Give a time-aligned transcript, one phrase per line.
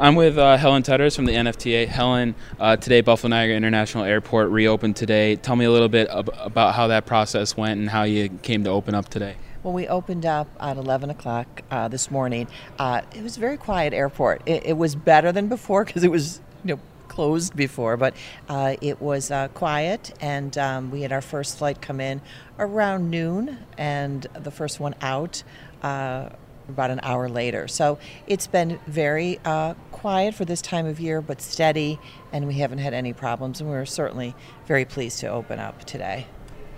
[0.00, 1.86] I'm with uh, Helen Tederous from the NFTA.
[1.86, 5.36] Helen, uh, today Buffalo Niagara International Airport reopened today.
[5.36, 8.64] Tell me a little bit ab- about how that process went and how you came
[8.64, 9.36] to open up today.
[9.62, 12.48] Well, we opened up at 11 o'clock uh, this morning.
[12.78, 14.40] Uh, it was a very quiet airport.
[14.46, 18.14] It, it was better than before because it was, you know, closed before, but
[18.48, 22.22] uh, it was uh, quiet, and um, we had our first flight come in
[22.58, 25.42] around noon, and the first one out
[25.82, 26.30] uh,
[26.70, 27.68] about an hour later.
[27.68, 31.98] So it's been very uh, quiet for this time of year, but steady,
[32.32, 34.34] and we haven't had any problems, and we're certainly
[34.66, 36.26] very pleased to open up today.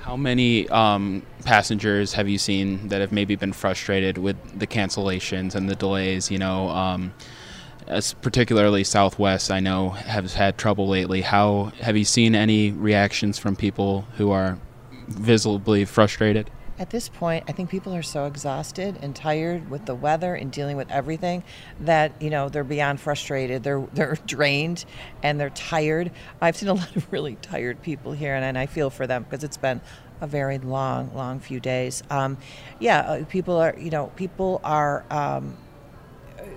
[0.01, 5.55] How many um, passengers have you seen that have maybe been frustrated with the cancellations
[5.55, 6.33] and the delays?
[6.33, 7.15] You know, um,
[7.87, 11.21] as particularly Southwest, I know has had trouble lately.
[11.21, 14.59] How have you seen any reactions from people who are
[15.07, 16.51] visibly frustrated?
[16.79, 20.51] At this point, I think people are so exhausted and tired with the weather and
[20.51, 21.45] dealing with everything
[21.81, 23.63] that you know they're beyond frustrated.
[23.63, 24.85] They're they're drained
[25.23, 26.11] and they're tired.
[26.41, 29.25] I've seen a lot of really tired people here, and, and I feel for them
[29.25, 29.81] because it's been
[30.21, 32.03] a very long, long few days.
[32.09, 32.39] Um,
[32.79, 35.05] yeah, uh, people are you know people are.
[35.11, 35.57] Um,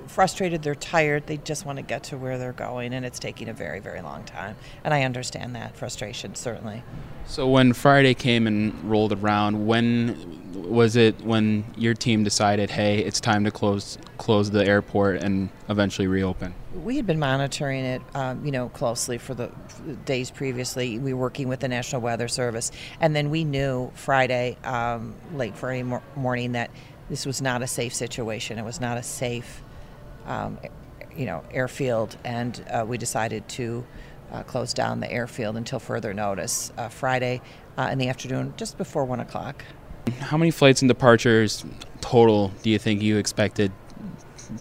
[0.07, 3.49] frustrated, they're tired, they just want to get to where they're going, and it's taking
[3.49, 4.55] a very, very long time.
[4.83, 6.83] And I understand that frustration, certainly.
[7.27, 12.99] So, when Friday came and rolled around, when was it when your team decided, hey,
[12.99, 16.53] it's time to close close the airport and eventually reopen?
[16.83, 19.51] We had been monitoring it, um, you know, closely for the
[20.05, 20.99] days previously.
[20.99, 25.55] We were working with the National Weather Service, and then we knew Friday, um, late
[25.57, 25.83] Friday
[26.15, 26.71] morning, that
[27.09, 28.57] this was not a safe situation.
[28.57, 29.61] It was not a safe
[30.25, 30.57] um,
[31.15, 33.85] you know, airfield, and uh, we decided to
[34.31, 36.71] uh, close down the airfield until further notice.
[36.77, 37.41] Uh, Friday
[37.77, 39.63] uh, in the afternoon, just before one o'clock.
[40.19, 41.65] How many flights and departures
[42.01, 43.71] total do you think you expected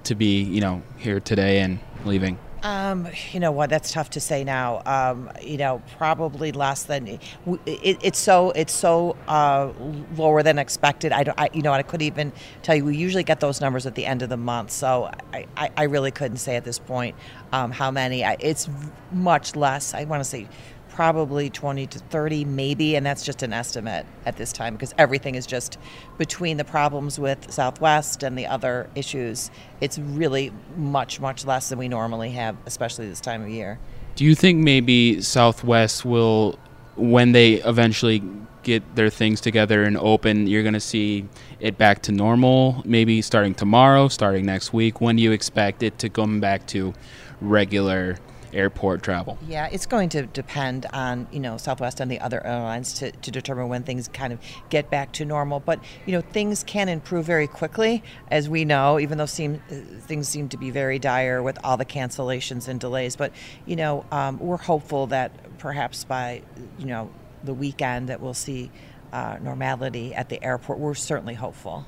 [0.04, 2.38] to be, you know, here today and leaving?
[2.64, 3.68] Um, you know what?
[3.68, 4.82] That's tough to say now.
[4.86, 7.06] Um, you know, probably less than.
[7.06, 7.20] It,
[7.66, 9.70] it's so it's so uh,
[10.16, 11.12] lower than expected.
[11.12, 12.32] I, don't, I, you know, I couldn't even
[12.62, 12.86] tell you.
[12.86, 15.82] We usually get those numbers at the end of the month, so I, I, I
[15.82, 17.16] really couldn't say at this point
[17.52, 18.24] um, how many.
[18.24, 18.66] I, it's
[19.12, 19.92] much less.
[19.92, 20.48] I want to say
[20.94, 25.34] probably 20 to 30 maybe and that's just an estimate at this time because everything
[25.34, 25.76] is just
[26.18, 29.50] between the problems with southwest and the other issues.
[29.80, 33.80] It's really much much less than we normally have especially this time of year.
[34.14, 36.60] Do you think maybe southwest will
[36.94, 38.22] when they eventually
[38.62, 41.28] get their things together and open you're going to see
[41.58, 45.00] it back to normal maybe starting tomorrow starting next week?
[45.00, 46.94] When do you expect it to come back to
[47.40, 48.16] regular
[48.54, 49.38] airport travel?
[49.46, 53.30] Yeah, it's going to depend on you know Southwest and the other airlines to, to
[53.30, 55.60] determine when things kind of get back to normal.
[55.60, 59.60] But you know things can improve very quickly, as we know, even though seem,
[60.00, 63.16] things seem to be very dire with all the cancellations and delays.
[63.16, 63.32] But
[63.66, 66.42] you know um, we're hopeful that perhaps by
[66.78, 67.10] you know
[67.42, 68.70] the weekend that we'll see
[69.12, 70.78] uh, normality at the airport.
[70.78, 71.86] We're certainly hopeful.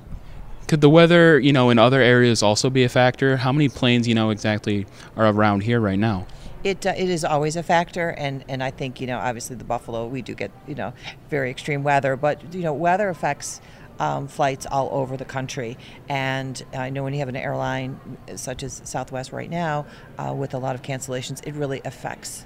[0.67, 3.37] Could the weather, you know, in other areas also be a factor?
[3.37, 4.85] How many planes, you know, exactly
[5.15, 6.27] are around here right now?
[6.67, 9.63] It, uh, it is always a factor, and, and I think, you know, obviously the
[9.63, 10.93] Buffalo, we do get, you know,
[11.29, 13.61] very extreme weather, but, you know, weather affects
[13.99, 15.77] um, flights all over the country.
[16.09, 19.85] And I know when you have an airline such as Southwest right now,
[20.17, 22.45] uh, with a lot of cancellations, it really affects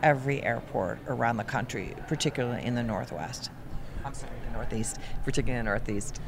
[0.00, 3.50] every airport around the country, particularly in the Northwest.
[4.04, 6.20] I'm sorry, the Northeast, particularly in the Northeast.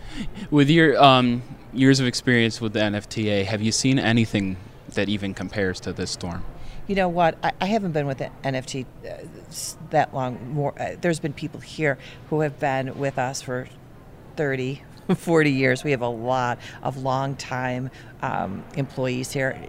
[0.50, 4.56] With your um, years of experience with the NFTA, have you seen anything
[4.94, 6.44] that even compares to this storm?
[6.88, 7.38] you know what?
[7.44, 10.52] I, I haven't been with the NFT uh, that long.
[10.52, 11.98] More, uh, there's been people here
[12.30, 13.68] who have been with us for
[14.36, 14.82] 30,
[15.14, 15.84] 40 years.
[15.84, 17.90] We have a lot of long time
[18.22, 19.62] um, employees here,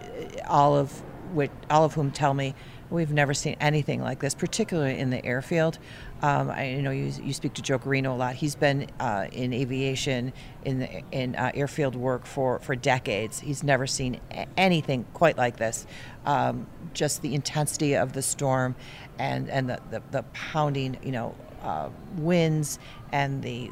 [0.48, 0.92] all of
[1.34, 2.56] which, all of whom tell me
[2.90, 5.78] we've never seen anything like this, particularly in the airfield.
[6.22, 8.36] Um, I you know you, you speak to Joe Carino a lot.
[8.36, 10.34] He's been uh, in aviation,
[10.66, 13.40] in the, in uh, airfield work for, for decades.
[13.40, 14.20] He's never seen
[14.58, 15.86] anything quite like this.
[16.26, 18.76] Um, just the intensity of the storm,
[19.18, 22.80] and and the, the, the pounding you know uh, winds
[23.12, 23.72] and the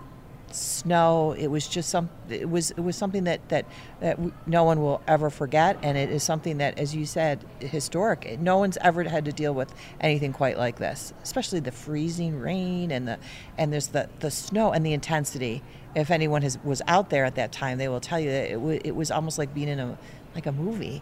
[0.51, 1.35] snow.
[1.37, 2.09] It was just some.
[2.29, 3.65] It was it was something that that
[3.99, 8.39] that no one will ever forget, and it is something that, as you said, historic.
[8.39, 12.91] No one's ever had to deal with anything quite like this, especially the freezing rain
[12.91, 13.19] and the
[13.57, 15.63] and there's the the snow and the intensity.
[15.95, 18.55] If anyone has was out there at that time, they will tell you that it,
[18.55, 19.97] w- it was almost like being in a
[20.35, 21.01] like a movie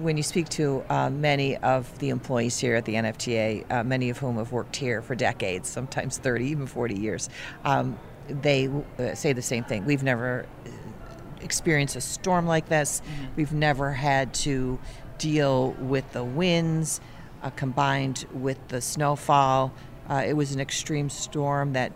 [0.00, 4.10] when you speak to uh, many of the employees here at the NFTA, uh, many
[4.10, 7.30] of whom have worked here for decades, sometimes 30, even 40 years,
[7.64, 7.98] um,
[8.28, 9.84] they uh, say the same thing.
[9.84, 10.70] We've never uh,
[11.40, 13.00] experienced a storm like this.
[13.00, 13.26] Mm-hmm.
[13.36, 14.78] We've never had to
[15.18, 17.00] deal with the winds
[17.42, 19.72] uh, combined with the snowfall.
[20.08, 21.92] Uh, it was an extreme storm that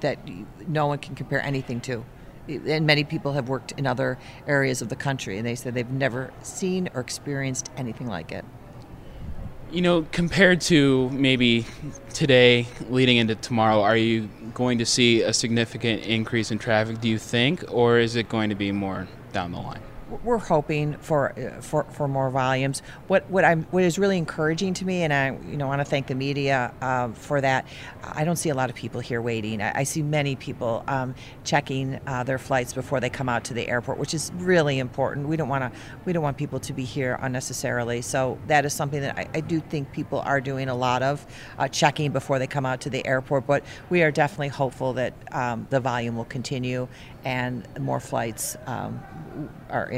[0.00, 0.18] that
[0.66, 2.02] no one can compare anything to
[2.48, 5.90] and many people have worked in other areas of the country, and they said they've
[5.90, 8.44] never seen or experienced anything like it.
[9.70, 11.66] You know, compared to maybe
[12.14, 17.08] today leading into tomorrow, are you going to see a significant increase in traffic, do
[17.08, 19.82] you think, or is it going to be more down the line?
[20.24, 22.82] We're hoping for uh, for, for more volumes.
[23.06, 25.84] What what I'm what is really encouraging to me, and I you know want to
[25.84, 27.66] thank the media uh, for that.
[28.02, 29.60] I don't see a lot of people here waiting.
[29.62, 31.14] I, I see many people um,
[31.44, 35.28] checking uh, their flights before they come out to the airport, which is really important.
[35.28, 38.02] We don't want to we don't want people to be here unnecessarily.
[38.02, 41.26] So that is something that I, I do think people are doing a lot of
[41.58, 43.46] uh, checking before they come out to the airport.
[43.46, 46.88] But we are definitely hopeful that um, the volume will continue
[47.24, 49.02] and more flights um,
[49.70, 49.97] are in